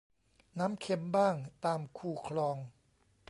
[0.59, 2.57] น้ำเค็มบ้างตามคูคลอง